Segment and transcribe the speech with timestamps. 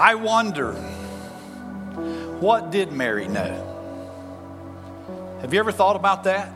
[0.00, 0.74] I wonder,
[2.40, 3.64] what did Mary know?
[5.40, 6.52] Have you ever thought about that?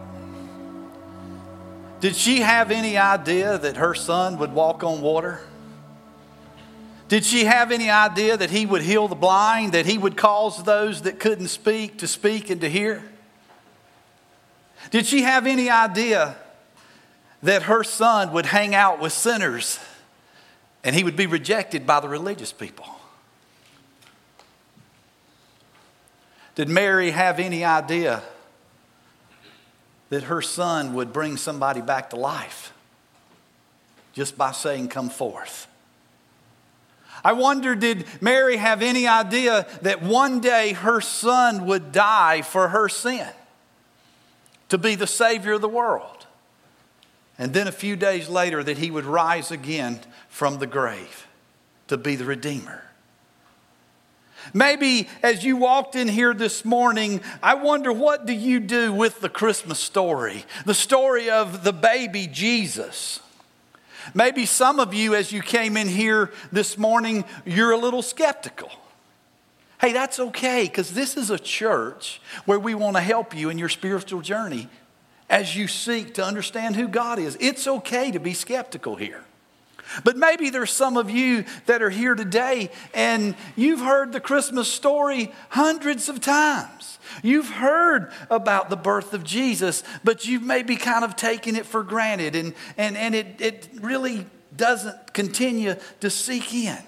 [2.00, 5.40] Did she have any idea that her son would walk on water?
[7.08, 10.62] Did she have any idea that he would heal the blind, that he would cause
[10.64, 13.02] those that couldn't speak to speak and to hear?
[14.90, 16.36] Did she have any idea
[17.42, 19.78] that her son would hang out with sinners
[20.84, 22.86] and he would be rejected by the religious people?
[26.54, 28.22] Did Mary have any idea
[30.10, 32.72] that her son would bring somebody back to life
[34.12, 35.66] just by saying, Come forth?
[37.24, 42.68] I wonder, did Mary have any idea that one day her son would die for
[42.68, 43.28] her sin
[44.68, 46.26] to be the Savior of the world?
[47.38, 51.26] And then a few days later, that he would rise again from the grave
[51.88, 52.82] to be the Redeemer.
[54.54, 59.20] Maybe as you walked in here this morning, I wonder what do you do with
[59.20, 63.20] the Christmas story, the story of the baby Jesus.
[64.14, 68.70] Maybe some of you, as you came in here this morning, you're a little skeptical.
[69.80, 73.58] Hey, that's okay, because this is a church where we want to help you in
[73.58, 74.68] your spiritual journey
[75.28, 77.36] as you seek to understand who God is.
[77.40, 79.24] It's okay to be skeptical here.
[80.04, 84.68] But maybe there's some of you that are here today and you've heard the Christmas
[84.68, 86.98] story hundreds of times.
[87.22, 91.82] You've heard about the birth of Jesus, but you've maybe kind of taken it for
[91.82, 94.26] granted and, and, and it, it really
[94.56, 96.78] doesn't continue to seek in.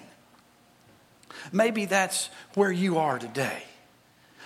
[1.51, 3.63] Maybe that's where you are today.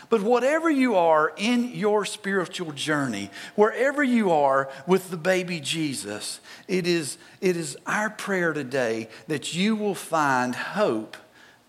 [0.09, 6.39] But whatever you are in your spiritual journey, wherever you are with the baby Jesus,
[6.67, 11.15] it is, it is our prayer today that you will find hope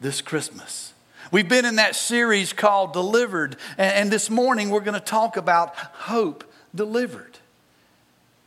[0.00, 0.94] this Christmas.
[1.30, 5.76] We've been in that series called Delivered, and this morning we're going to talk about
[5.76, 6.42] hope
[6.74, 7.38] delivered.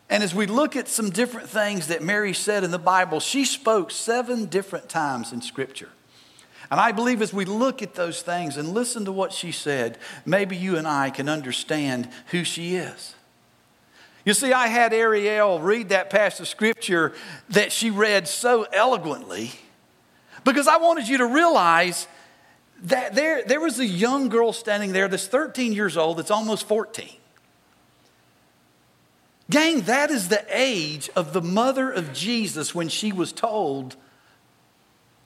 [0.09, 3.45] And as we look at some different things that Mary said in the Bible, she
[3.45, 5.89] spoke seven different times in Scripture.
[6.73, 9.99] And I believe as we look at those things and listen to what she said,
[10.25, 13.13] maybe you and I can understand who she is.
[14.25, 17.13] You see, I had Ariel read that passage of scripture
[17.49, 19.51] that she read so eloquently
[20.43, 22.07] because I wanted you to realize
[22.85, 26.67] that there, there was a young girl standing there that's 13 years old, that's almost
[26.67, 27.07] 14.
[29.51, 33.95] Gang, that is the age of the mother of Jesus when she was told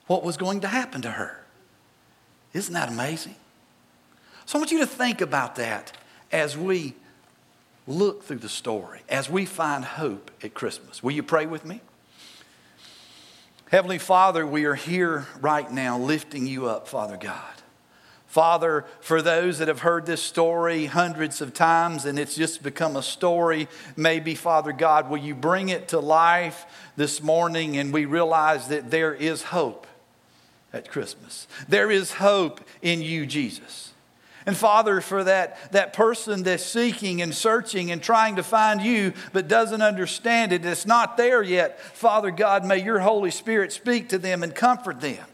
[0.08, 1.38] what was going to happen to her.
[2.52, 3.36] Isn't that amazing?
[4.46, 5.96] So I want you to think about that
[6.32, 6.94] as we
[7.86, 11.02] look through the story, as we find hope at Christmas.
[11.02, 11.80] Will you pray with me?
[13.70, 17.42] Heavenly Father, we are here right now lifting you up, Father God.
[18.26, 22.96] Father, for those that have heard this story hundreds of times and it's just become
[22.96, 26.64] a story, maybe, Father God, will you bring it to life
[26.96, 29.86] this morning and we realize that there is hope
[30.72, 31.46] at Christmas.
[31.68, 33.92] There is hope in you, Jesus.
[34.46, 39.12] And Father, for that, that person that's seeking and searching and trying to find you
[39.34, 44.08] but doesn't understand it, it's not there yet, Father God, may your Holy Spirit speak
[44.08, 45.24] to them and comfort them.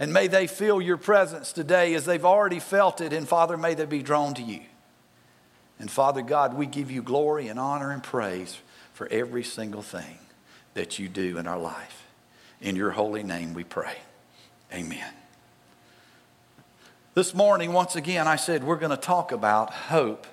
[0.00, 3.74] And may they feel your presence today as they've already felt it, and Father, may
[3.74, 4.62] they be drawn to you.
[5.78, 8.58] And Father God, we give you glory and honor and praise
[8.92, 10.18] for every single thing
[10.74, 12.07] that you do in our life.
[12.60, 13.96] In your holy name we pray.
[14.72, 15.12] Amen.
[17.14, 20.26] This morning, once again, I said we're going to talk about hope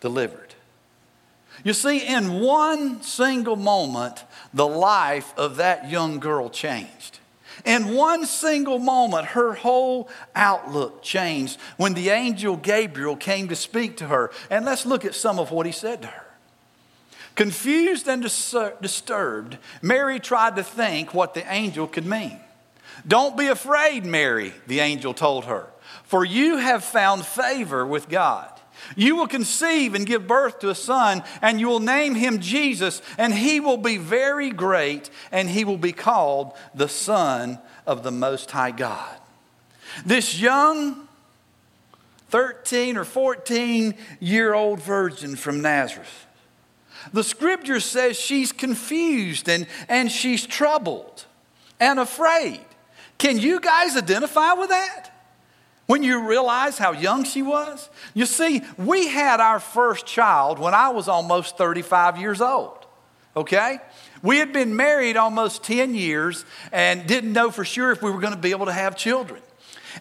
[0.00, 0.54] delivered.
[1.64, 4.24] You see, in one single moment,
[4.54, 7.18] the life of that young girl changed.
[7.64, 13.96] In one single moment, her whole outlook changed when the angel Gabriel came to speak
[13.96, 14.30] to her.
[14.48, 16.27] And let's look at some of what he said to her.
[17.38, 22.40] Confused and disturbed, Mary tried to think what the angel could mean.
[23.06, 25.68] Don't be afraid, Mary, the angel told her,
[26.02, 28.50] for you have found favor with God.
[28.96, 33.02] You will conceive and give birth to a son, and you will name him Jesus,
[33.16, 38.10] and he will be very great, and he will be called the Son of the
[38.10, 39.16] Most High God.
[40.04, 41.06] This young
[42.30, 46.24] 13 or 14 year old virgin from Nazareth
[47.12, 51.26] the scripture says she's confused and, and she's troubled
[51.80, 52.60] and afraid.
[53.18, 55.10] Can you guys identify with that?
[55.86, 57.88] When you realize how young she was?
[58.12, 62.86] You see, we had our first child when I was almost 35 years old.
[63.34, 63.78] okay?
[64.22, 68.20] We had been married almost 10 years and didn't know for sure if we were
[68.20, 69.40] going to be able to have children.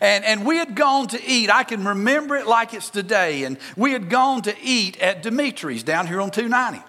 [0.01, 1.49] And, and we had gone to eat.
[1.49, 3.43] I can remember it like it's today.
[3.43, 6.83] And we had gone to eat at Dimitri's down here on 290.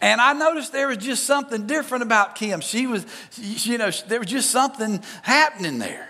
[0.00, 2.60] And I noticed there was just something different about Kim.
[2.60, 3.06] She was,
[3.36, 6.08] you know, there was just something happening there.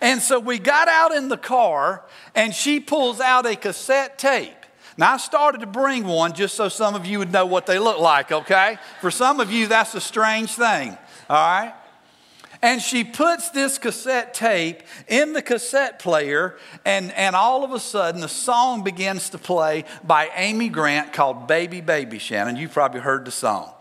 [0.00, 2.04] And so we got out in the car,
[2.34, 4.54] and she pulls out a cassette tape.
[4.96, 7.78] Now, I started to bring one just so some of you would know what they
[7.78, 8.78] look like, okay?
[9.00, 10.96] For some of you, that's a strange thing,
[11.30, 11.74] all right?
[12.62, 17.80] And she puts this cassette tape in the cassette player, and, and all of a
[17.80, 22.56] sudden, the song begins to play by Amy Grant called Baby Baby Shannon.
[22.56, 23.72] You've probably heard the song.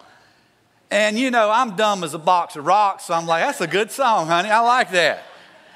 [0.89, 3.67] And you know, I'm dumb as a box of rocks, so I'm like, that's a
[3.67, 4.49] good song, honey.
[4.49, 5.23] I like that.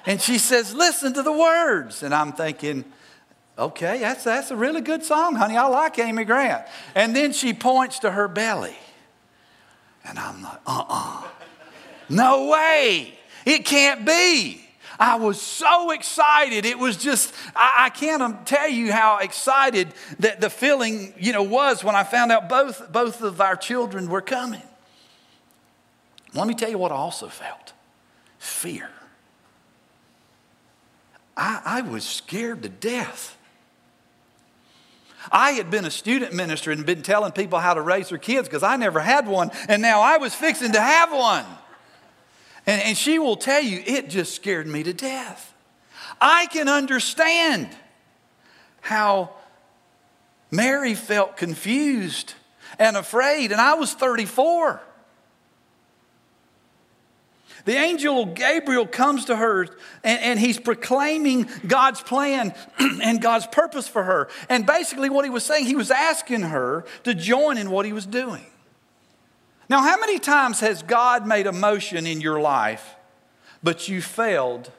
[0.07, 2.01] And she says, listen to the words.
[2.01, 2.85] And I'm thinking,
[3.57, 5.57] okay, that's, that's a really good song, honey.
[5.57, 6.65] I like Amy Grant.
[6.95, 8.75] And then she points to her belly.
[10.03, 11.23] And I'm like, uh uh
[12.09, 13.13] no way.
[13.45, 14.61] It can't be.
[14.99, 16.65] I was so excited.
[16.65, 21.33] It was just, I, I, can't um, tell you how excited that the feeling, you
[21.33, 24.61] know, was when I found out both, both of our children were coming.
[26.33, 27.73] Let me tell you what I also felt
[28.39, 28.89] fear.
[31.35, 33.37] I, I was scared to death.
[35.31, 38.47] I had been a student minister and been telling people how to raise their kids
[38.47, 41.45] because I never had one, and now I was fixing to have one.
[42.67, 45.53] And, and she will tell you, it just scared me to death.
[46.19, 47.69] I can understand
[48.81, 49.31] how
[50.51, 52.33] Mary felt confused
[52.79, 54.81] and afraid, and I was 34.
[57.65, 59.63] The angel Gabriel comes to her
[60.03, 64.29] and, and, he's proclaiming God's plan and God's purpose for her.
[64.49, 67.93] And basically, what he was saying, he was asking her to join in what he
[67.93, 68.45] was doing.
[69.69, 72.95] Now, how many times has God made a motion in your life,
[73.63, 74.71] but you failed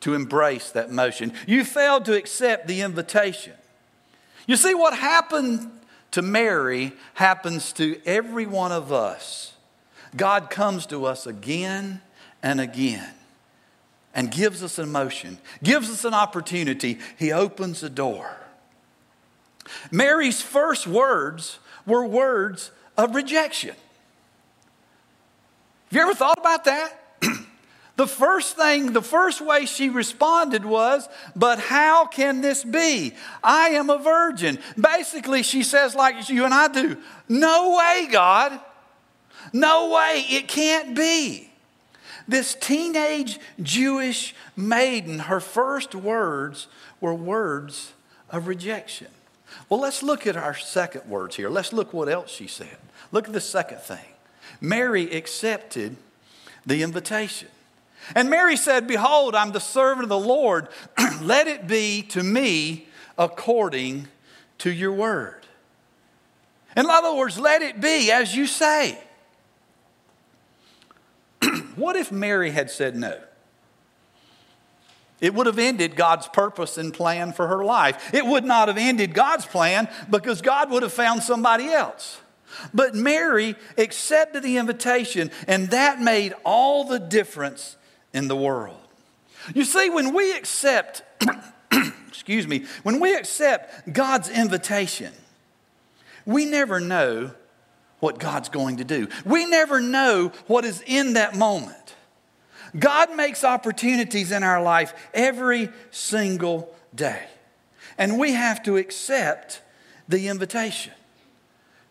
[0.00, 1.32] to embrace that motion?
[1.46, 3.54] You failed to accept the invitation.
[4.46, 5.70] You see, what happened
[6.12, 9.54] to Mary happens to every one of us.
[10.14, 12.00] God comes to us again
[12.42, 13.12] and again
[14.14, 16.98] and gives us an emotion, gives us an opportunity.
[17.18, 18.34] He opens the door.
[19.90, 23.74] Mary's first words were words of rejection.
[25.86, 27.00] Have you ever thought about that?
[27.96, 33.14] the first thing, the first way she responded was, But how can this be?
[33.42, 34.58] I am a virgin.
[34.80, 36.96] Basically, she says, like you and I do,
[37.28, 38.58] No way, God.
[39.52, 40.24] No way.
[40.28, 41.50] It can't be.
[42.28, 46.66] This teenage Jewish maiden, her first words
[47.00, 47.92] were words
[48.30, 49.06] of rejection.
[49.68, 51.48] Well, let's look at our second words here.
[51.48, 52.76] Let's look what else she said.
[53.12, 54.15] Look at the second thing.
[54.66, 55.96] Mary accepted
[56.64, 57.48] the invitation.
[58.14, 60.68] And Mary said, Behold, I'm the servant of the Lord.
[61.20, 64.08] Let it be to me according
[64.58, 65.46] to your word.
[66.76, 68.98] In other words, let it be as you say.
[71.76, 73.18] what if Mary had said no?
[75.18, 78.12] It would have ended God's purpose and plan for her life.
[78.12, 82.20] It would not have ended God's plan because God would have found somebody else.
[82.72, 87.76] But Mary accepted the invitation, and that made all the difference
[88.12, 88.80] in the world.
[89.54, 91.02] You see, when we accept,
[92.08, 95.12] excuse me, when we accept God's invitation,
[96.24, 97.32] we never know
[98.00, 99.08] what God's going to do.
[99.24, 101.94] We never know what is in that moment.
[102.78, 107.24] God makes opportunities in our life every single day,
[107.96, 109.62] and we have to accept
[110.08, 110.92] the invitation.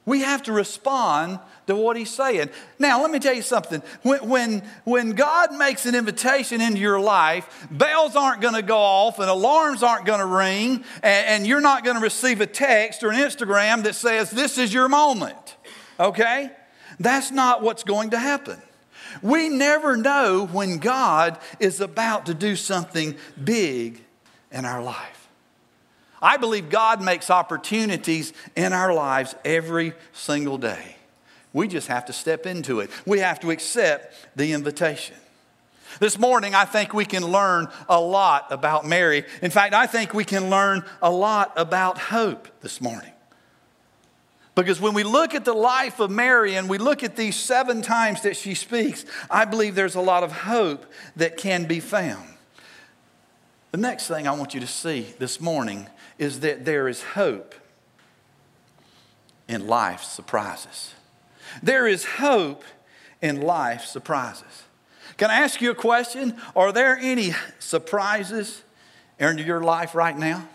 [0.05, 2.49] We have to respond to what he's saying.
[2.77, 3.81] Now, let me tell you something.
[4.03, 8.77] When, when, when God makes an invitation into your life, bells aren't going to go
[8.77, 12.45] off and alarms aren't going to ring, and, and you're not going to receive a
[12.45, 15.55] text or an Instagram that says, This is your moment.
[15.99, 16.51] Okay?
[16.99, 18.61] That's not what's going to happen.
[19.21, 24.03] We never know when God is about to do something big
[24.51, 25.14] in our life.
[26.21, 30.95] I believe God makes opportunities in our lives every single day.
[31.53, 32.89] We just have to step into it.
[33.05, 35.15] We have to accept the invitation.
[35.99, 39.23] This morning, I think we can learn a lot about Mary.
[39.41, 43.11] In fact, I think we can learn a lot about hope this morning.
[44.55, 47.81] Because when we look at the life of Mary and we look at these seven
[47.81, 50.85] times that she speaks, I believe there's a lot of hope
[51.17, 52.29] that can be found.
[53.71, 57.55] The next thing I want you to see this morning is that there is hope
[59.47, 60.93] in life's surprises.
[61.61, 62.63] There is hope
[63.21, 64.63] in life surprises.
[65.17, 66.35] Can I ask you a question?
[66.55, 68.63] Are there any surprises
[69.19, 70.47] in your life right now?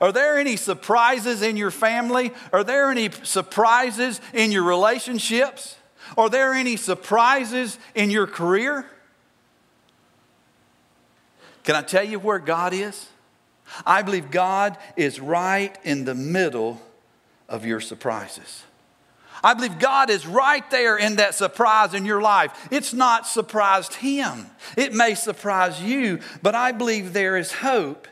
[0.00, 2.32] Are there any surprises in your family?
[2.52, 5.76] Are there any surprises in your relationships?
[6.18, 8.86] Are there any surprises in your career?
[11.62, 13.08] Can I tell you where God is?
[13.86, 16.80] I believe God is right in the middle
[17.48, 18.64] of your surprises.
[19.42, 22.68] I believe God is right there in that surprise in your life.
[22.70, 28.08] It's not surprised Him, it may surprise you, but I believe there is hope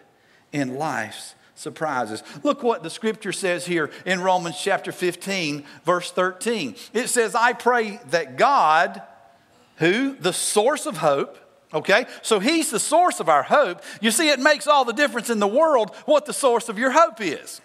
[0.52, 2.22] in life's surprises.
[2.42, 6.74] Look what the scripture says here in Romans chapter 15, verse 13.
[6.92, 9.00] It says, I pray that God,
[9.76, 11.38] who, the source of hope,
[11.74, 12.06] Okay?
[12.22, 13.82] So he's the source of our hope.
[14.00, 16.90] You see, it makes all the difference in the world what the source of your
[16.90, 17.60] hope is.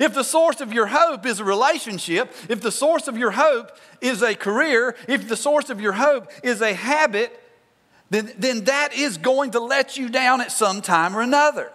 [0.00, 3.76] If the source of your hope is a relationship, if the source of your hope
[4.00, 7.40] is a career, if the source of your hope is a habit,
[8.10, 11.70] then, then that is going to let you down at some time or another.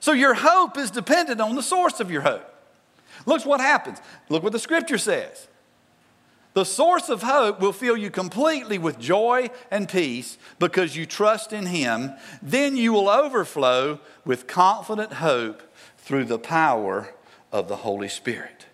[0.00, 2.50] So your hope is dependent on the source of your hope.
[3.24, 3.98] Look what happens.
[4.28, 5.48] Look what the scripture says.
[6.54, 11.52] The source of hope will fill you completely with joy and peace because you trust
[11.52, 12.12] in Him.
[12.40, 15.62] Then you will overflow with confident hope
[15.98, 17.12] through the power
[17.50, 18.66] of the Holy Spirit.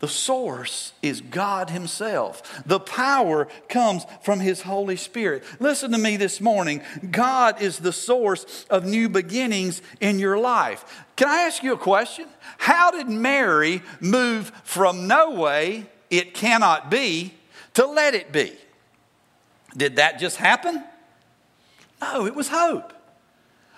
[0.00, 2.64] The source is God Himself.
[2.66, 5.44] The power comes from His Holy Spirit.
[5.60, 6.82] Listen to me this morning.
[7.08, 11.04] God is the source of new beginnings in your life.
[11.14, 12.26] Can I ask you a question?
[12.58, 17.34] How did Mary move from no way, it cannot be,
[17.74, 18.52] to let it be?
[19.76, 20.84] Did that just happen?
[22.00, 22.92] No, it was hope.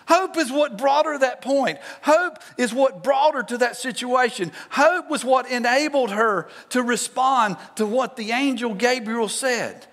[0.07, 1.79] Hope is what brought her that point.
[2.03, 4.53] Hope is what brought her to that situation.
[4.71, 9.87] Hope was what enabled her to respond to what the angel Gabriel said.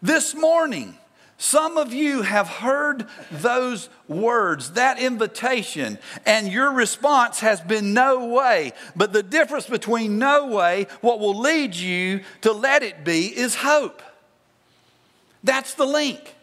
[0.00, 0.96] This morning,
[1.36, 8.26] some of you have heard those words, that invitation, and your response has been no
[8.26, 8.72] way.
[8.94, 13.56] But the difference between no way, what will lead you to let it be, is
[13.56, 14.02] hope.
[15.42, 16.34] That's the link.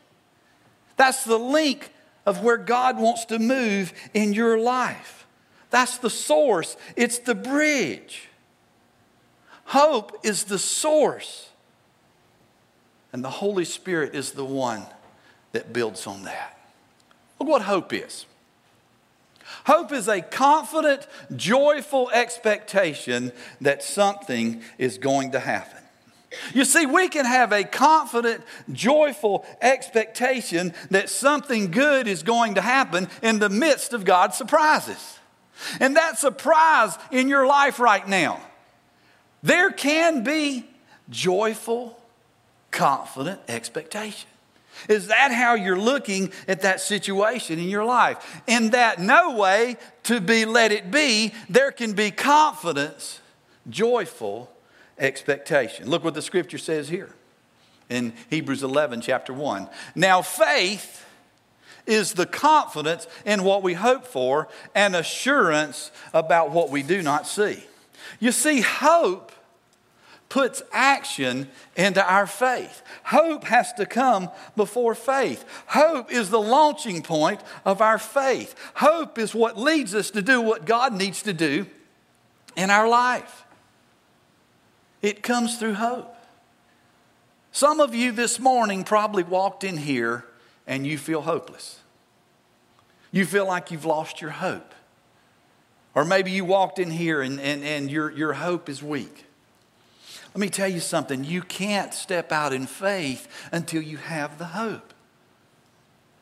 [0.98, 1.91] That's the link
[2.25, 5.25] of where God wants to move in your life.
[5.69, 8.27] That's the source, it's the bridge.
[9.65, 11.50] Hope is the source,
[13.13, 14.85] and the Holy Spirit is the one
[15.51, 16.57] that builds on that.
[17.39, 18.25] Look what hope is.
[19.65, 25.77] Hope is a confident, joyful expectation that something is going to happen.
[26.53, 32.61] You see, we can have a confident, joyful expectation that something good is going to
[32.61, 35.19] happen in the midst of God's surprises.
[35.79, 38.41] And that surprise in your life right now,
[39.43, 40.65] there can be
[41.09, 42.00] joyful,
[42.71, 44.29] confident expectation.
[44.87, 48.41] Is that how you're looking at that situation in your life?
[48.47, 53.19] In that no way to be let it be, there can be confidence,
[53.69, 54.51] joyful
[54.97, 55.89] expectation.
[55.89, 57.13] Look what the scripture says here
[57.89, 59.69] in Hebrews 11, chapter 1.
[59.93, 61.05] Now, faith
[61.85, 67.27] is the confidence in what we hope for and assurance about what we do not
[67.27, 67.63] see.
[68.19, 69.31] You see, hope
[70.31, 71.45] puts action
[71.75, 72.81] into our faith.
[73.03, 75.43] Hope has to come before faith.
[75.67, 78.55] Hope is the launching point of our faith.
[78.75, 81.67] Hope is what leads us to do what God needs to do
[82.55, 83.45] in our life.
[85.01, 86.15] It comes through hope.
[87.51, 90.23] Some of you this morning probably walked in here
[90.65, 91.81] and you feel hopeless.
[93.11, 94.73] You feel like you've lost your hope.
[95.93, 99.25] Or maybe you walked in here and, and, and your, your hope is weak.
[100.33, 104.45] Let me tell you something you can't step out in faith until you have the
[104.45, 104.93] hope.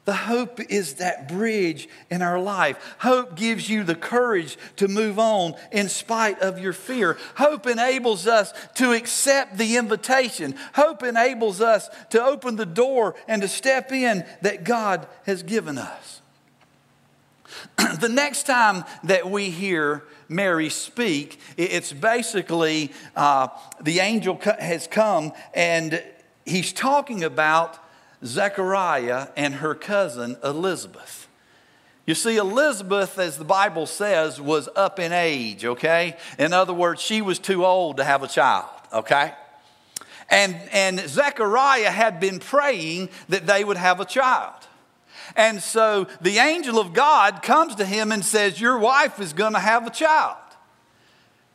[0.06, 2.96] The hope is that bridge in our life.
[2.98, 7.16] Hope gives you the courage to move on in spite of your fear.
[7.36, 10.56] Hope enables us to accept the invitation.
[10.74, 15.78] Hope enables us to open the door and to step in that God has given
[15.78, 16.22] us.
[18.00, 23.48] the next time that we hear Mary speak, it's basically uh,
[23.82, 26.02] the angel has come and
[26.46, 27.80] he's talking about
[28.24, 31.28] Zechariah and her cousin Elizabeth.
[32.06, 36.18] You see, Elizabeth, as the Bible says, was up in age, okay?
[36.40, 39.34] In other words, she was too old to have a child, okay?
[40.30, 44.56] And, and Zechariah had been praying that they would have a child.
[45.36, 49.54] And so the angel of God comes to him and says, Your wife is going
[49.54, 50.38] to have a child.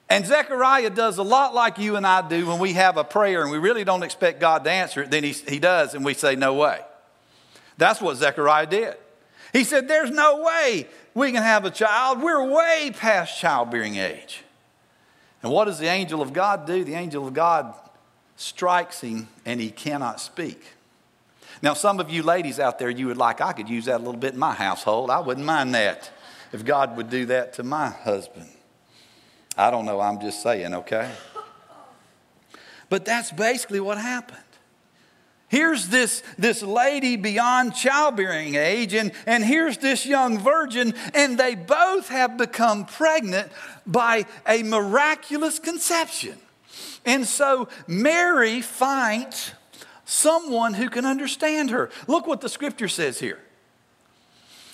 [0.08, 3.42] And Zechariah does a lot like you and I do when we have a prayer
[3.42, 5.10] and we really don't expect God to answer it.
[5.10, 6.80] Then he, he does, and we say, No way.
[7.78, 8.96] That's what Zechariah did.
[9.52, 12.22] He said, There's no way we can have a child.
[12.22, 14.42] We're way past childbearing age.
[15.42, 16.84] And what does the angel of God do?
[16.84, 17.74] The angel of God
[18.36, 20.73] strikes him and he cannot speak.
[21.62, 24.04] Now, some of you ladies out there, you would like, I could use that a
[24.04, 25.10] little bit in my household.
[25.10, 26.10] I wouldn't mind that
[26.52, 28.48] if God would do that to my husband.
[29.56, 31.10] I don't know, I'm just saying, okay?
[32.88, 34.38] But that's basically what happened.
[35.48, 41.54] Here's this, this lady beyond childbearing age, and, and here's this young virgin, and they
[41.54, 43.52] both have become pregnant
[43.86, 46.36] by a miraculous conception.
[47.04, 49.52] And so Mary finds
[50.04, 51.90] someone who can understand her.
[52.06, 53.38] Look what the scripture says here.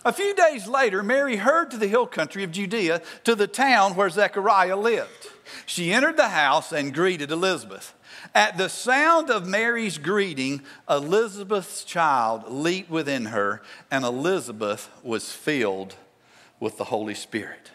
[0.05, 3.95] A few days later, Mary hurried to the hill country of Judea to the town
[3.95, 5.29] where Zechariah lived.
[5.67, 7.93] She entered the house and greeted Elizabeth.
[8.35, 15.97] At the sound of Mary's greeting, Elizabeth's child leaped within her, and Elizabeth was filled
[16.61, 17.71] with the Holy Spirit.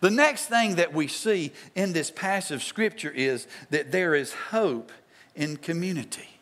[0.00, 4.32] The next thing that we see in this passage of Scripture is that there is
[4.32, 4.92] hope
[5.34, 6.39] in community.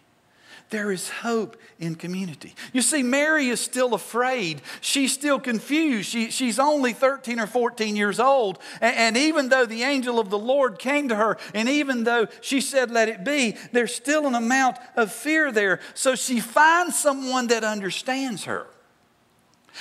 [0.71, 2.55] There is hope in community.
[2.75, 4.61] You see, Mary is still afraid.
[4.83, 6.11] She's still confused.
[6.11, 8.59] She, she's only 13 or 14 years old.
[8.83, 12.27] And, and even though the angel of the Lord came to her, and even though
[12.43, 15.81] she said, Let it be, there's still an amount of fear there.
[15.95, 18.67] So she finds someone that understands her.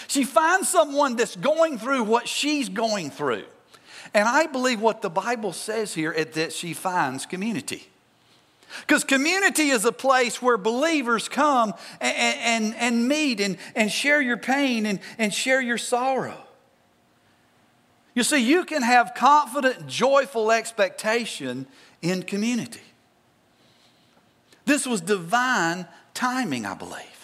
[0.07, 3.45] She finds someone that's going through what she's going through.
[4.13, 7.89] And I believe what the Bible says here is that she finds community.
[8.81, 14.21] Because community is a place where believers come and, and, and meet and, and share
[14.21, 16.43] your pain and, and share your sorrow.
[18.13, 21.67] You see, you can have confident, joyful expectation
[22.01, 22.81] in community.
[24.65, 27.16] This was divine timing, I believe.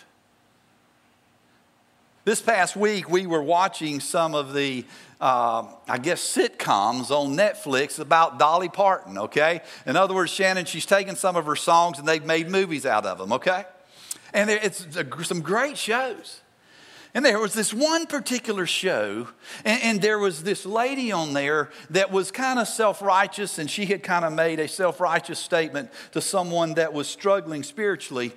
[2.25, 4.85] This past week, we were watching some of the
[5.19, 9.61] uh, I guess, sitcoms on Netflix about Dolly Parton, okay?
[9.85, 13.05] In other words, Shannon, she's taken some of her songs and they've made movies out
[13.05, 13.65] of them, okay?
[14.33, 14.85] And it's
[15.23, 16.39] some great shows.
[17.13, 19.27] And there was this one particular show,
[19.63, 23.69] and, and there was this lady on there that was kind of self righteous, and
[23.69, 28.33] she had kind of made a self righteous statement to someone that was struggling spiritually.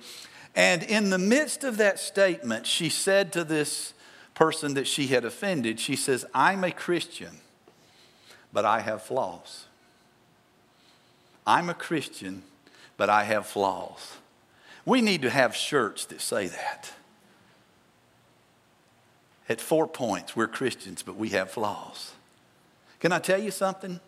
[0.57, 3.93] And in the midst of that statement, she said to this
[4.33, 7.37] person that she had offended, she says, I'm a Christian,
[8.51, 9.65] but I have flaws.
[11.45, 12.41] I'm a Christian,
[12.97, 14.13] but I have flaws.
[14.83, 16.91] We need to have shirts that say that.
[19.47, 22.13] At four points, we're Christians, but we have flaws.
[22.99, 23.99] Can I tell you something?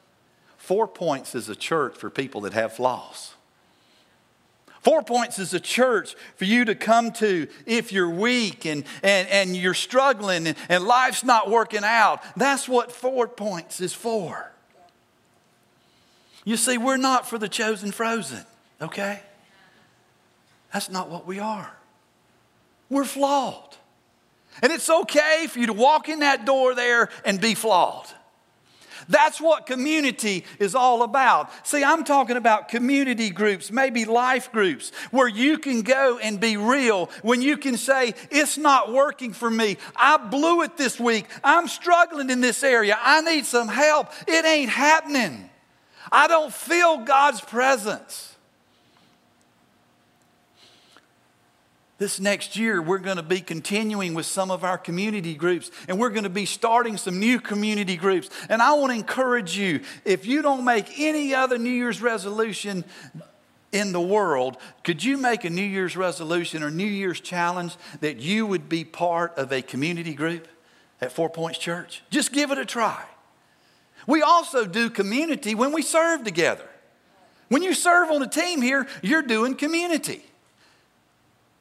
[0.57, 3.35] Four points is a church for people that have flaws.
[4.81, 9.27] Four Points is a church for you to come to if you're weak and, and,
[9.27, 12.21] and you're struggling and, and life's not working out.
[12.37, 14.51] That's what Four Points is for.
[16.45, 18.45] You see, we're not for the chosen frozen,
[18.81, 19.21] okay?
[20.71, 21.71] That's not what we are.
[22.89, 23.75] We're flawed.
[24.61, 28.07] And it's okay for you to walk in that door there and be flawed.
[29.09, 31.49] That's what community is all about.
[31.67, 36.57] See, I'm talking about community groups, maybe life groups, where you can go and be
[36.57, 39.77] real, when you can say, It's not working for me.
[39.95, 41.25] I blew it this week.
[41.43, 42.97] I'm struggling in this area.
[43.01, 44.11] I need some help.
[44.27, 45.49] It ain't happening.
[46.11, 48.35] I don't feel God's presence.
[51.99, 55.99] This next year, we're going to be continuing with some of our community groups, and
[55.99, 58.29] we're going to be starting some new community groups.
[58.47, 62.85] And I want to encourage you if you don't make any other New Year's resolution
[63.73, 68.17] in the world, could you make a New Year's resolution or New Year's challenge that
[68.17, 70.47] you would be part of a community group
[71.01, 72.01] at Four Points Church?
[72.09, 73.03] Just give it a try.
[74.07, 76.67] We also do community when we serve together.
[77.49, 80.23] When you serve on a team here, you're doing community.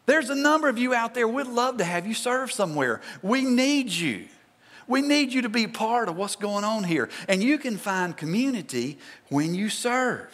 [0.09, 3.03] There's a number of you out there, we'd love to have you serve somewhere.
[3.21, 4.25] We need you.
[4.87, 7.11] We need you to be part of what's going on here.
[7.29, 8.97] And you can find community
[9.29, 10.33] when you serve.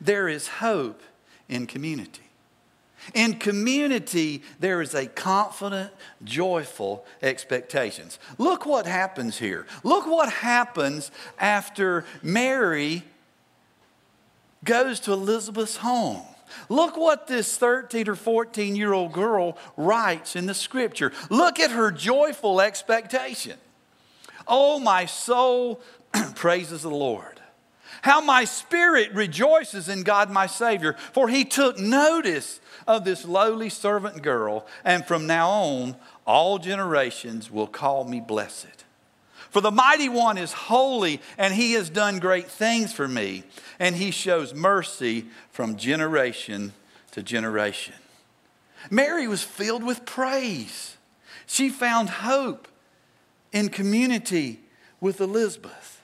[0.00, 1.02] There is hope
[1.50, 2.22] in community.
[3.12, 5.92] In community, there is a confident,
[6.24, 8.18] joyful expectations.
[8.38, 9.66] Look what happens here.
[9.84, 13.02] Look what happens after Mary
[14.64, 16.24] goes to Elizabeth's home.
[16.68, 21.12] Look what this 13 or 14 year old girl writes in the scripture.
[21.30, 23.58] Look at her joyful expectation.
[24.46, 25.80] Oh, my soul
[26.34, 27.40] praises the Lord.
[28.02, 33.68] How my spirit rejoices in God my Savior, for he took notice of this lowly
[33.68, 38.84] servant girl, and from now on, all generations will call me blessed.
[39.52, 43.42] For the mighty one is holy, and he has done great things for me,
[43.78, 46.72] and he shows mercy from generation
[47.10, 47.92] to generation.
[48.90, 50.96] Mary was filled with praise.
[51.44, 52.66] She found hope
[53.52, 54.60] in community
[55.02, 56.00] with Elizabeth.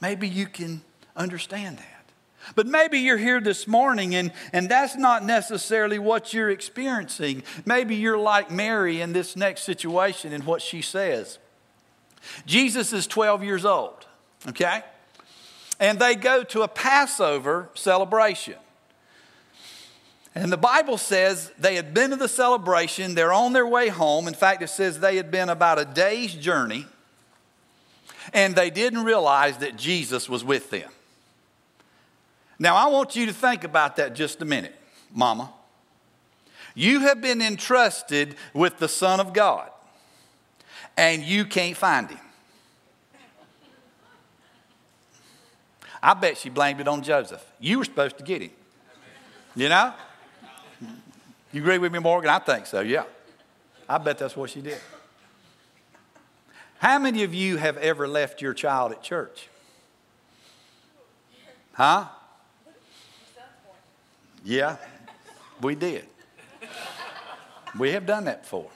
[0.00, 0.82] Maybe you can
[1.16, 2.04] understand that.
[2.54, 7.42] But maybe you're here this morning and, and that's not necessarily what you're experiencing.
[7.64, 11.40] Maybe you're like Mary in this next situation in what she says.
[12.46, 14.06] Jesus is 12 years old,
[14.48, 14.82] okay?
[15.78, 18.54] And they go to a Passover celebration.
[20.34, 24.28] And the Bible says they had been to the celebration, they're on their way home.
[24.28, 26.86] In fact, it says they had been about a day's journey,
[28.34, 30.90] and they didn't realize that Jesus was with them.
[32.58, 34.74] Now, I want you to think about that just a minute,
[35.12, 35.52] Mama.
[36.74, 39.70] You have been entrusted with the Son of God,
[40.96, 42.18] and you can't find him.
[46.02, 47.44] I bet she blamed it on Joseph.
[47.58, 48.50] You were supposed to get him.
[49.54, 49.92] You know?
[51.52, 52.30] You agree with me, Morgan?
[52.30, 53.04] I think so, yeah.
[53.88, 54.78] I bet that's what she did.
[56.78, 59.48] How many of you have ever left your child at church?
[61.72, 62.06] Huh?
[64.44, 64.76] Yeah,
[65.60, 66.06] we did.
[67.78, 68.70] We have done that before.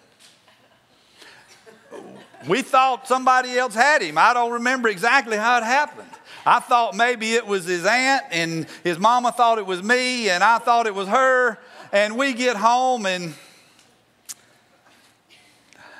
[2.48, 4.16] We thought somebody else had him.
[4.16, 6.09] I don't remember exactly how it happened.
[6.46, 10.42] I thought maybe it was his aunt, and his mama thought it was me, and
[10.42, 11.59] I thought it was her
[11.92, 13.35] and we get home and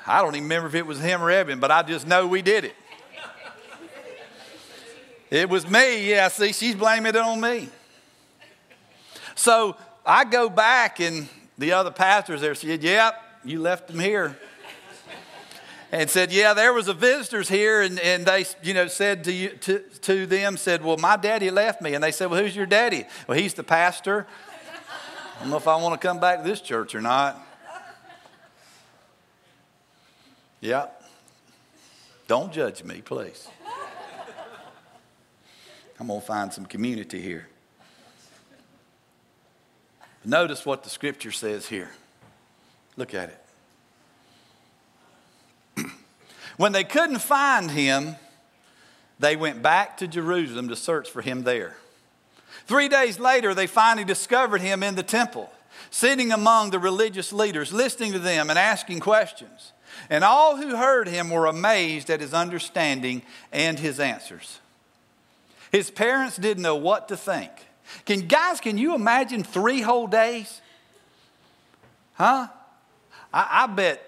[0.07, 2.41] I don't even remember if it was him or Evan, but I just know we
[2.41, 2.75] did it.
[5.29, 6.09] It was me.
[6.09, 7.69] Yeah, see, she's blaming it on me.
[9.35, 14.37] So I go back, and the other pastors there said, Yep, you left him here.
[15.91, 19.31] And said, Yeah, there was a visitors here, and, and they, you know, said to,
[19.31, 21.93] you, to, to them, said, Well, my daddy left me.
[21.93, 23.05] And they said, Well, who's your daddy?
[23.27, 24.25] Well, he's the pastor
[25.41, 27.43] I don't know if I want to come back to this church or not.
[30.59, 30.85] Yeah.
[32.27, 33.47] Don't judge me, please.
[35.99, 37.47] I'm going to find some community here.
[40.23, 41.89] Notice what the scripture says here.
[42.97, 43.40] Look at it.
[46.57, 48.15] When they couldn't find him,
[49.19, 51.75] they went back to Jerusalem to search for him there.
[52.65, 55.51] Three days later, they finally discovered him in the temple,
[55.89, 59.73] sitting among the religious leaders, listening to them and asking questions.
[60.09, 64.59] And all who heard him were amazed at his understanding and his answers.
[65.71, 67.51] His parents didn't know what to think.
[68.05, 70.61] Can guys, can you imagine three whole days?
[72.13, 72.47] Huh?
[73.33, 74.07] I, I bet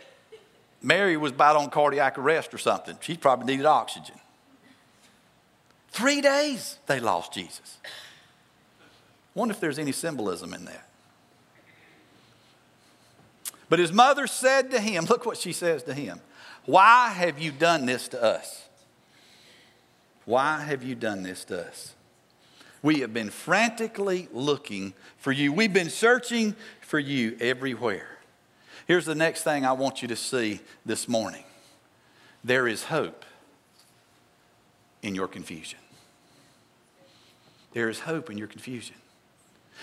[0.83, 2.97] Mary was about on cardiac arrest or something.
[2.99, 4.15] She probably needed oxygen.
[5.89, 7.77] Three days they lost Jesus.
[9.33, 10.89] Wonder if there's any symbolism in that.
[13.69, 16.19] But his mother said to him, Look what she says to him.
[16.65, 18.67] Why have you done this to us?
[20.25, 21.93] Why have you done this to us?
[22.81, 25.53] We have been frantically looking for you.
[25.53, 28.12] We've been searching for you everywhere.
[28.87, 31.43] Here's the next thing I want you to see this morning
[32.43, 33.25] there is hope
[35.01, 35.79] in your confusion.
[37.73, 38.95] There is hope in your confusion.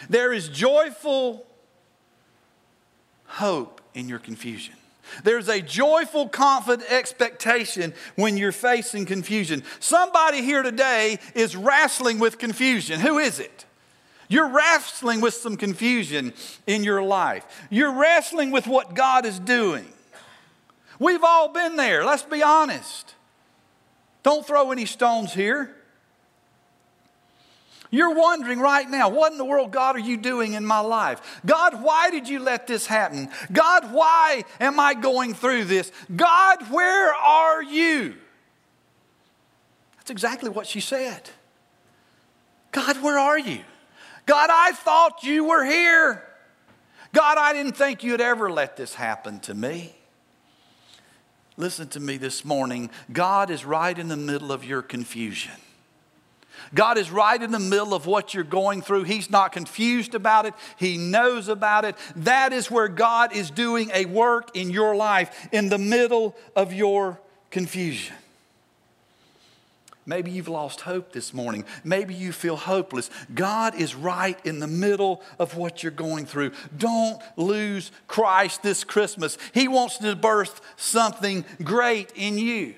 [0.08, 1.46] There is joyful
[3.26, 4.74] hope in your confusion.
[5.24, 9.64] There's a joyful, confident expectation when you're facing confusion.
[9.80, 13.00] Somebody here today is wrestling with confusion.
[13.00, 13.64] Who is it?
[14.30, 16.32] You're wrestling with some confusion
[16.68, 17.44] in your life.
[17.68, 19.92] You're wrestling with what God is doing.
[21.00, 23.16] We've all been there, let's be honest.
[24.22, 25.74] Don't throw any stones here.
[27.90, 31.40] You're wondering right now, what in the world, God, are you doing in my life?
[31.44, 33.30] God, why did you let this happen?
[33.50, 35.90] God, why am I going through this?
[36.14, 38.14] God, where are you?
[39.96, 41.30] That's exactly what she said.
[42.70, 43.62] God, where are you?
[44.30, 46.22] God, I thought you were here.
[47.12, 49.92] God, I didn't think you'd ever let this happen to me.
[51.56, 52.90] Listen to me this morning.
[53.12, 55.50] God is right in the middle of your confusion.
[56.72, 59.02] God is right in the middle of what you're going through.
[59.02, 61.96] He's not confused about it, He knows about it.
[62.14, 66.72] That is where God is doing a work in your life, in the middle of
[66.72, 68.14] your confusion.
[70.06, 71.64] Maybe you've lost hope this morning.
[71.84, 73.10] Maybe you feel hopeless.
[73.34, 76.52] God is right in the middle of what you're going through.
[76.76, 79.36] Don't lose Christ this Christmas.
[79.52, 82.74] He wants to birth something great in you.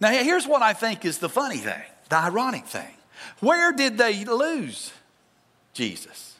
[0.00, 2.94] Now, here's what I think is the funny thing, the ironic thing.
[3.40, 4.92] Where did they lose
[5.74, 6.38] Jesus?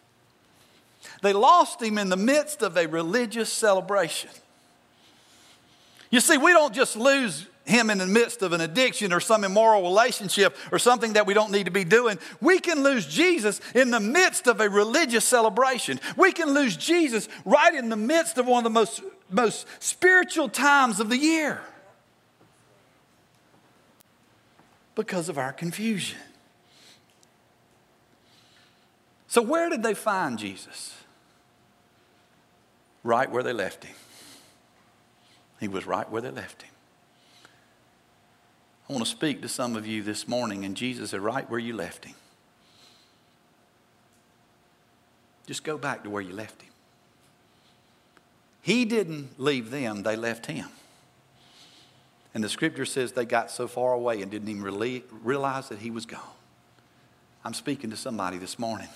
[1.23, 4.31] They lost him in the midst of a religious celebration.
[6.11, 9.45] You see, we don't just lose him in the midst of an addiction or some
[9.45, 12.19] immoral relationship or something that we don't need to be doing.
[12.41, 16.01] We can lose Jesus in the midst of a religious celebration.
[16.17, 20.49] We can lose Jesus right in the midst of one of the most, most spiritual
[20.49, 21.63] times of the year
[24.95, 26.19] because of our confusion.
[29.29, 30.97] So, where did they find Jesus?
[33.05, 33.95] Right where they left him.
[35.61, 36.71] He was right where they left him.
[38.91, 41.61] I want to speak to some of you this morning, and Jesus is right where
[41.61, 42.17] you left him.
[45.47, 46.73] Just go back to where you left him.
[48.63, 50.67] He didn't leave them, they left him.
[52.35, 54.65] And the scripture says they got so far away and didn't even
[55.23, 56.19] realize that he was gone.
[57.45, 58.89] I'm speaking to somebody this morning.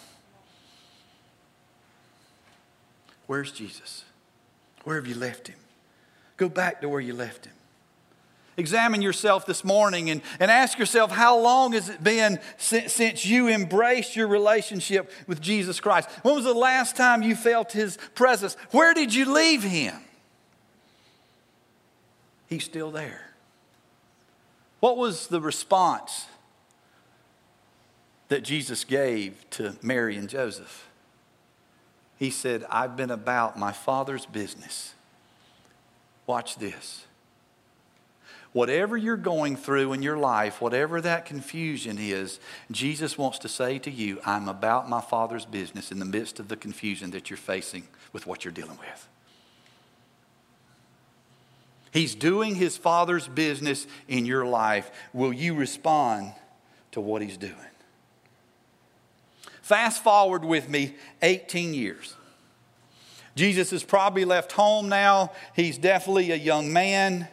[3.28, 4.04] Where's Jesus?
[4.82, 5.58] Where have you left him?
[6.36, 7.54] Go back to where you left him.
[8.56, 13.26] Examine yourself this morning and, and ask yourself how long has it been since, since
[13.26, 16.08] you embraced your relationship with Jesus Christ?
[16.22, 18.56] When was the last time you felt his presence?
[18.70, 19.94] Where did you leave him?
[22.46, 23.32] He's still there.
[24.78, 26.26] What was the response
[28.28, 30.88] that Jesus gave to Mary and Joseph?
[32.18, 34.94] He said, I've been about my Father's business.
[36.26, 37.06] Watch this.
[38.54, 42.38] Whatever you're going through in your life, whatever that confusion is,
[42.70, 46.46] Jesus wants to say to you, I'm about my Father's business in the midst of
[46.46, 49.08] the confusion that you're facing with what you're dealing with.
[51.92, 54.88] He's doing his Father's business in your life.
[55.12, 56.32] Will you respond
[56.92, 57.54] to what he's doing?
[59.62, 62.14] Fast forward with me 18 years.
[63.34, 65.32] Jesus has probably left home now.
[65.56, 67.26] He's definitely a young man.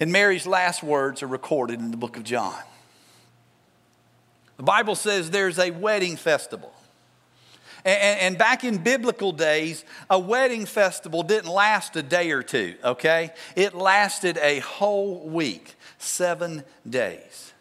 [0.00, 2.58] And Mary's last words are recorded in the book of John.
[4.56, 6.72] The Bible says there's a wedding festival.
[7.84, 13.32] And, back in biblical days, a wedding festival didn't last a day or two, okay?
[13.56, 17.52] It lasted a whole week, seven days.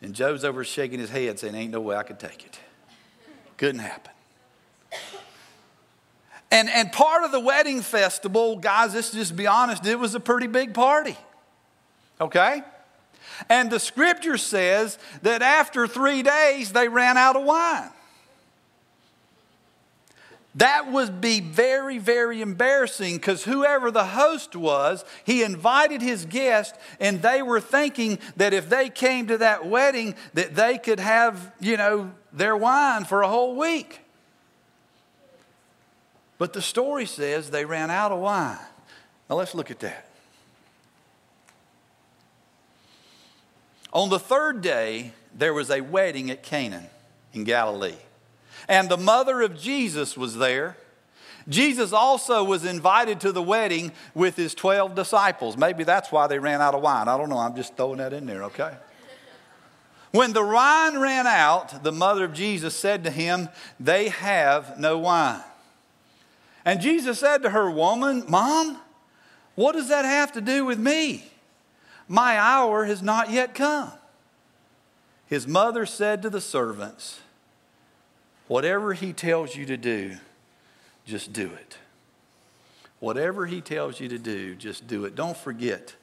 [0.00, 2.60] And Joe's over shaking his head saying, Ain't no way I could take it.
[3.56, 4.12] Couldn't happen.
[6.52, 10.20] And, and part of the wedding festival, guys, let's just be honest, it was a
[10.20, 11.16] pretty big party.
[12.20, 12.62] Okay?
[13.48, 17.90] And the scripture says that after three days, they ran out of wine.
[20.56, 26.74] That would be very, very embarrassing because whoever the host was, he invited his guest,
[26.98, 31.52] and they were thinking that if they came to that wedding, that they could have,
[31.60, 34.00] you know, their wine for a whole week.
[36.38, 38.58] But the story says they ran out of wine.
[39.28, 40.05] Now let's look at that.
[43.92, 46.88] On the third day, there was a wedding at Cana
[47.32, 47.94] in Galilee.
[48.68, 50.76] And the mother of Jesus was there.
[51.48, 55.56] Jesus also was invited to the wedding with his 12 disciples.
[55.56, 57.08] Maybe that's why they ran out of wine.
[57.08, 57.38] I don't know.
[57.38, 58.74] I'm just throwing that in there, okay?
[60.10, 64.98] When the wine ran out, the mother of Jesus said to him, They have no
[64.98, 65.42] wine.
[66.64, 68.78] And Jesus said to her, Woman, Mom,
[69.54, 71.30] what does that have to do with me?
[72.08, 73.92] My hour has not yet come.
[75.26, 77.20] His mother said to the servants,
[78.46, 80.16] Whatever he tells you to do,
[81.04, 81.78] just do it.
[83.00, 85.14] Whatever he tells you to do, just do it.
[85.14, 85.94] Don't forget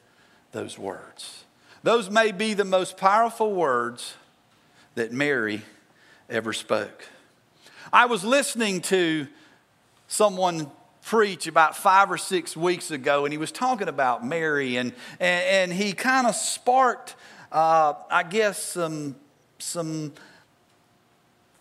[0.52, 1.46] those words.
[1.84, 4.16] Those may be the most powerful words
[4.96, 5.62] that Mary
[6.30, 7.08] ever spoke.
[7.92, 9.28] I was listening to
[10.08, 10.70] someone
[11.04, 15.72] preach about five or six weeks ago, and he was talking about Mary, and, and,
[15.72, 17.16] and he kind of sparked,
[17.52, 19.16] uh, I guess, some,
[19.60, 20.14] some,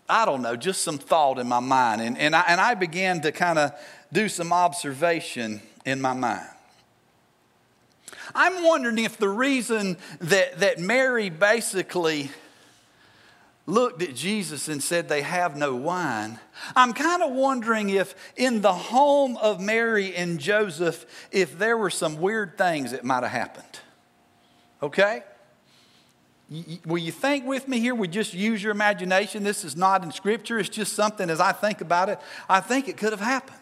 [0.07, 2.01] I don't know, just some thought in my mind.
[2.01, 3.71] And, and, I, and I began to kind of
[4.11, 6.47] do some observation in my mind.
[8.33, 12.31] I'm wondering if the reason that, that Mary basically
[13.65, 16.39] looked at Jesus and said, They have no wine.
[16.75, 21.89] I'm kind of wondering if in the home of Mary and Joseph, if there were
[21.89, 23.79] some weird things that might have happened.
[24.81, 25.23] Okay?
[26.85, 27.95] Will you think with me here?
[27.95, 29.43] We just use your imagination.
[29.43, 30.59] This is not in Scripture.
[30.59, 33.57] It's just something as I think about it, I think it could have happened.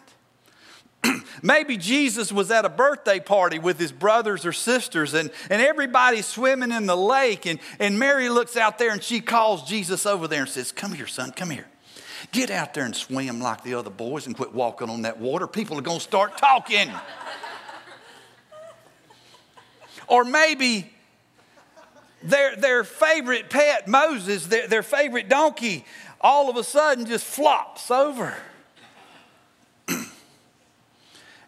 [1.42, 6.26] Maybe Jesus was at a birthday party with his brothers or sisters, and, and everybody's
[6.26, 7.46] swimming in the lake.
[7.46, 10.92] And, and Mary looks out there and she calls Jesus over there and says, Come
[10.92, 11.66] here, son, come here.
[12.30, 15.46] Get out there and swim like the other boys and quit walking on that water.
[15.46, 16.88] People are going to start talking.
[20.06, 20.92] or maybe
[22.22, 25.84] their, their favorite pet, Moses, their, their favorite donkey,
[26.20, 28.36] all of a sudden just flops over.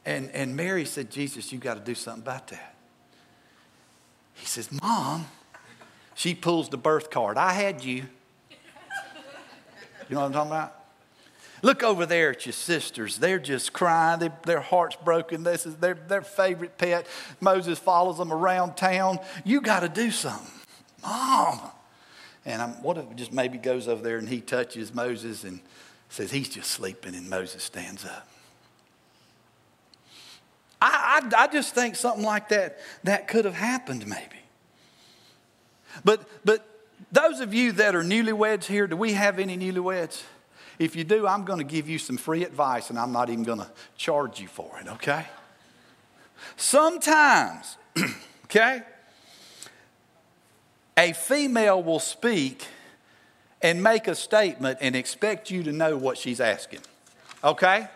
[0.07, 2.75] And, and Mary said, Jesus, you got to do something about that.
[4.35, 5.27] He says, Mom,
[6.15, 7.39] she pulls the birth card.
[7.39, 8.05] I had you.
[10.09, 10.81] You know what I'm talking about?
[11.63, 13.17] Look over there at your sisters.
[13.17, 14.21] They're just crying.
[14.21, 15.45] They, their heart's broken.
[15.45, 17.07] This is their, their favorite pet.
[17.41, 19.19] Moses follows them around town.
[19.45, 20.53] You got to do something.
[21.03, 21.61] Mom.
[22.45, 25.61] And I'm, what if just maybe goes over there and he touches Moses and
[26.11, 28.29] says, He's just sleeping, and Moses stands up.
[30.85, 34.43] I, I, I just think something like that, that could have happened maybe.
[36.05, 36.67] But, but
[37.11, 40.23] those of you that are newlyweds here, do we have any newlyweds?
[40.79, 43.45] If you do, I'm going to give you some free advice and I'm not even
[43.45, 45.25] going to charge you for it, okay?
[46.57, 47.79] Sometimes,
[48.45, 48.83] okay,
[50.99, 52.67] a female will speak
[53.63, 56.81] and make a statement and expect you to know what she's asking.
[57.43, 57.89] Okay?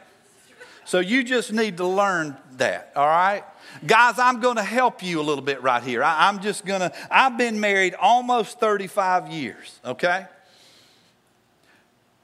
[0.88, 3.44] So you just need to learn that, all right?
[3.86, 6.02] Guys, I'm going to help you a little bit right here.
[6.02, 10.24] I, am just going to, I've been married almost 35 years, okay?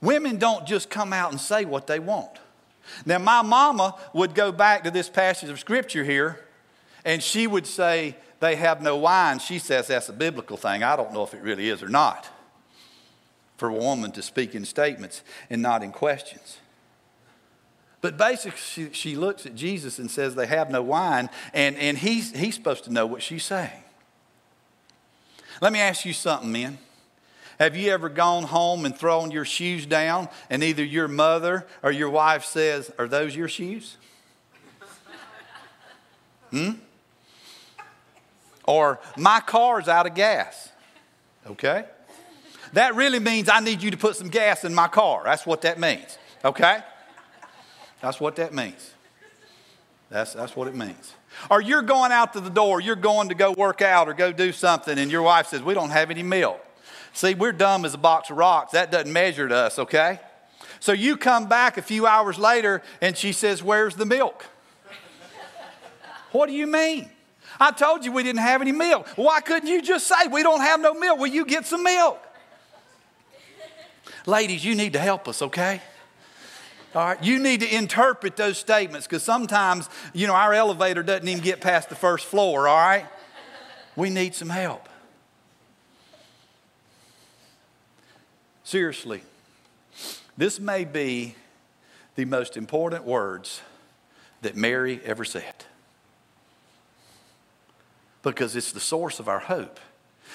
[0.01, 2.39] Women don't just come out and say what they want.
[3.05, 6.41] Now, my mama would go back to this passage of scripture here,
[7.05, 10.83] and she would say, they have no wine, she says that's a biblical thing.
[10.83, 12.31] I don't know if it really is or not.
[13.59, 16.61] For a woman to speak in statements and not in questions.
[18.05, 21.97] But basically, she, she looks at Jesus and says they have no wine, and, and
[21.97, 23.83] he's, he's supposed to know what she's saying.
[25.63, 26.77] Let me ask you something, men.
[27.59, 31.93] Have you ever gone home and thrown your shoes down, and either your mother or
[31.93, 33.97] your wife says, Are those your shoes?
[36.51, 36.73] Hmm?
[38.67, 40.69] Or my car's out of gas.
[41.47, 41.87] Okay?
[42.75, 45.23] That really means I need you to put some gas in my car.
[45.25, 46.19] That's what that means.
[46.45, 46.83] Okay?
[48.05, 48.93] That's what that means.
[50.11, 51.15] That's, that's what it means.
[51.51, 54.31] Or you're going out to the door, you're going to go work out or go
[54.31, 56.63] do something, and your wife says, We don't have any milk.
[57.15, 58.73] See, we're dumb as a box of rocks.
[58.73, 60.21] That doesn't measure to us, okay?
[60.81, 64.45] So you come back a few hours later and she says, Where's the milk?
[66.33, 67.09] what do you mean?
[67.59, 69.09] I told you we didn't have any milk.
[69.17, 71.19] Why couldn't you just say, We don't have no milk?
[71.19, 72.21] Will you get some milk?
[74.27, 75.81] Ladies, you need to help us, okay?
[76.95, 81.27] All right, you need to interpret those statements because sometimes, you know, our elevator doesn't
[81.27, 83.07] even get past the first floor, all right?
[83.97, 84.89] We need some help.
[88.63, 89.23] Seriously,
[90.37, 91.35] this may be
[92.15, 93.61] the most important words
[94.43, 95.65] that Mary ever said
[98.23, 99.81] because it's the source of our hope.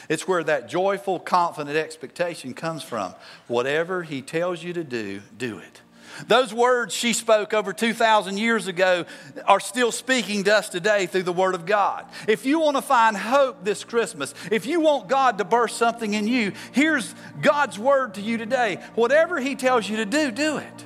[0.09, 3.15] It's where that joyful, confident expectation comes from.
[3.47, 5.81] Whatever He tells you to do, do it.
[6.27, 9.05] Those words she spoke over 2,000 years ago
[9.45, 12.05] are still speaking to us today through the Word of God.
[12.27, 16.13] If you want to find hope this Christmas, if you want God to burst something
[16.13, 18.79] in you, here's God's Word to you today.
[18.95, 20.85] Whatever He tells you to do, do it.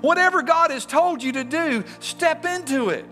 [0.00, 3.06] Whatever God has told you to do, step into it.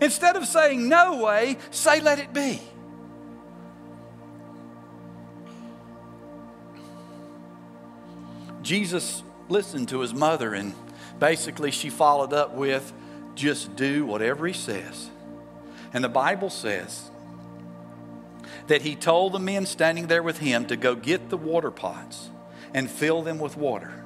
[0.00, 2.60] Instead of saying no way, say let it be.
[8.62, 10.74] Jesus listened to his mother, and
[11.18, 12.92] basically she followed up with,
[13.34, 15.10] just do whatever he says.
[15.92, 17.10] And the Bible says
[18.66, 22.30] that he told the men standing there with him to go get the water pots
[22.72, 24.04] and fill them with water.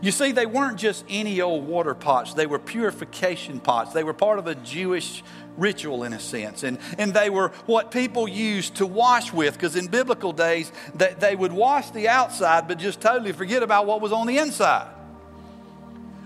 [0.00, 3.92] You see, they weren't just any old water pots, they were purification pots.
[3.92, 5.22] They were part of a Jewish
[5.56, 6.62] ritual in a sense.
[6.62, 11.14] And, and they were what people used to wash with, because in biblical days, they,
[11.18, 14.92] they would wash the outside but just totally forget about what was on the inside.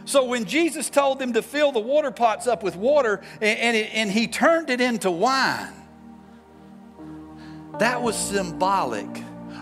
[0.05, 3.77] So when Jesus told them to fill the water pots up with water and, and,
[3.77, 5.73] it, and he turned it into wine,
[7.79, 9.09] that was symbolic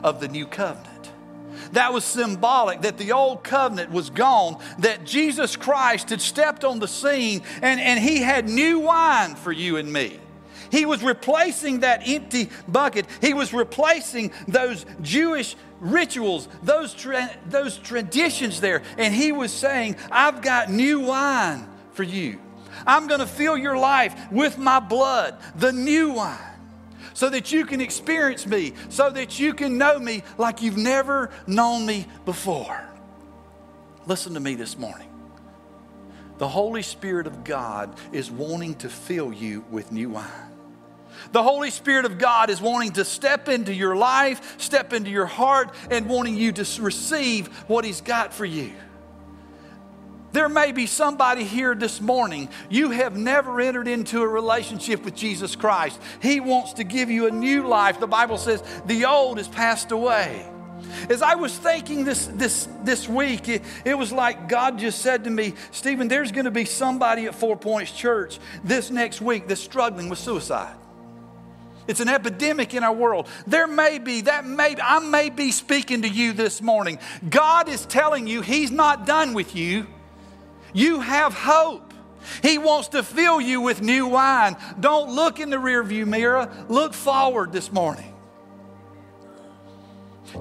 [0.02, 0.97] of the new covenant.
[1.72, 6.78] That was symbolic that the old covenant was gone, that Jesus Christ had stepped on
[6.78, 10.18] the scene and, and he had new wine for you and me.
[10.70, 13.06] He was replacing that empty bucket.
[13.20, 18.82] He was replacing those Jewish rituals, those, tra- those traditions there.
[18.98, 22.38] And he was saying, I've got new wine for you.
[22.86, 26.38] I'm going to fill your life with my blood, the new wine,
[27.18, 31.30] so that you can experience me, so that you can know me like you've never
[31.48, 32.80] known me before.
[34.06, 35.08] Listen to me this morning.
[36.38, 40.30] The Holy Spirit of God is wanting to fill you with new wine.
[41.32, 45.26] The Holy Spirit of God is wanting to step into your life, step into your
[45.26, 48.70] heart, and wanting you to receive what He's got for you.
[50.32, 55.14] There may be somebody here this morning, you have never entered into a relationship with
[55.14, 56.00] Jesus Christ.
[56.20, 57.98] He wants to give you a new life.
[57.98, 60.46] The Bible says the old has passed away.
[61.08, 65.24] As I was thinking this, this, this week, it, it was like God just said
[65.24, 69.48] to me, Stephen, there's going to be somebody at Four Points Church this next week
[69.48, 70.76] that's struggling with suicide.
[71.86, 73.26] It's an epidemic in our world.
[73.46, 76.98] There may be, that may, I may be speaking to you this morning.
[77.28, 79.86] God is telling you He's not done with you.
[80.72, 81.92] You have hope.
[82.42, 84.56] He wants to fill you with new wine.
[84.78, 88.14] Don't look in the rearview mirror, look forward this morning.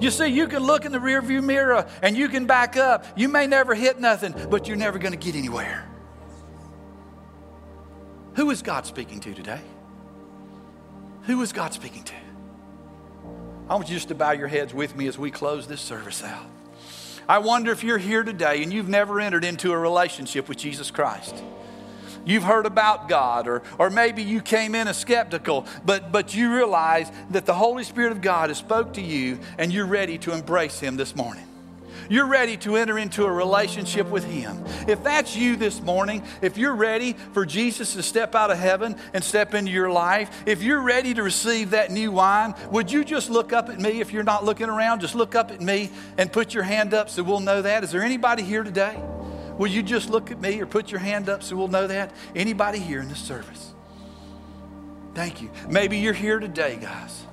[0.00, 3.06] You see, you can look in the rearview mirror and you can back up.
[3.16, 5.88] You may never hit nothing, but you're never going to get anywhere.
[8.34, 9.60] Who is God speaking to today?
[11.22, 12.14] Who is God speaking to?
[13.68, 16.22] I want you just to bow your heads with me as we close this service
[16.22, 16.46] out.
[17.28, 20.90] I wonder if you're here today and you've never entered into a relationship with Jesus
[20.90, 21.34] Christ.
[22.24, 26.54] You've heard about God, or, or maybe you came in a skeptical, but, but you
[26.54, 30.32] realize that the Holy Spirit of God has spoke to you and you're ready to
[30.32, 31.47] embrace Him this morning.
[32.08, 34.64] You're ready to enter into a relationship with Him.
[34.86, 38.96] If that's you this morning, if you're ready for Jesus to step out of heaven
[39.12, 43.04] and step into your life, if you're ready to receive that new wine, would you
[43.04, 44.00] just look up at me?
[44.00, 47.10] If you're not looking around, just look up at me and put your hand up
[47.10, 47.84] so we'll know that.
[47.84, 48.98] Is there anybody here today?
[49.58, 52.12] Will you just look at me or put your hand up so we'll know that?
[52.34, 53.74] Anybody here in the service?
[55.14, 55.50] Thank you.
[55.68, 57.27] Maybe you're here today, guys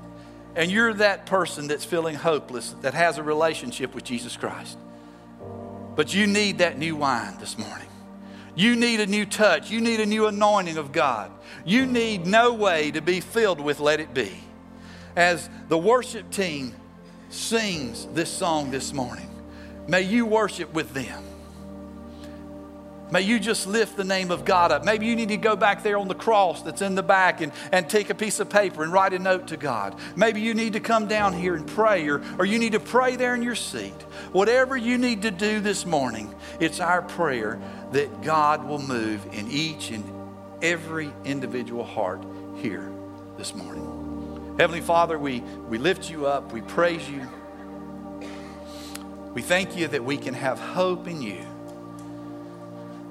[0.56, 4.78] and you're that person that's feeling hopeless, that has a relationship with Jesus Christ.
[5.96, 7.88] But you need that new wine this morning.
[8.56, 9.70] You need a new touch.
[9.70, 11.32] You need a new anointing of God.
[11.66, 14.32] You need no way to be filled with Let It Be.
[15.16, 16.74] As the worship team
[17.30, 19.30] sings this song this morning,
[19.88, 21.22] may you worship with them.
[23.12, 24.84] May you just lift the name of God up.
[24.84, 27.52] Maybe you need to go back there on the cross that's in the back and,
[27.72, 29.96] and take a piece of paper and write a note to God.
[30.16, 33.16] Maybe you need to come down here and pray, or, or you need to pray
[33.16, 33.94] there in your seat.
[34.32, 37.60] Whatever you need to do this morning, it's our prayer
[37.92, 40.04] that God will move in each and
[40.64, 42.24] every individual heart
[42.56, 42.92] here
[43.38, 44.56] this morning.
[44.58, 47.28] Heavenly Father, we, we lift you up, we praise you.
[49.34, 51.46] We thank you that we can have hope in you.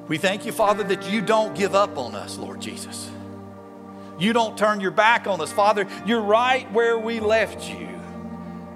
[0.08, 3.10] We thank you, Father, that you don't give up on us, Lord Jesus.
[4.18, 5.86] You don't turn your back on us, Father.
[6.06, 7.88] You're right where we left you.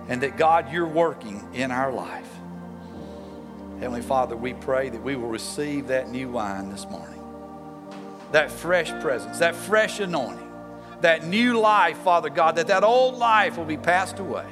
[0.09, 2.29] And that, God, you're working in our life.
[3.79, 7.23] Heavenly Father, we pray that we will receive that new wine this morning.
[8.33, 10.51] That fresh presence, that fresh anointing,
[11.03, 14.47] that new life, Father God, that that old life will be passed away.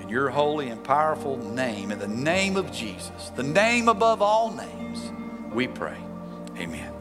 [0.00, 4.52] In your holy and powerful name, in the name of Jesus, the name above all
[4.52, 5.12] names
[5.54, 5.96] we pray.
[6.58, 6.93] Amen.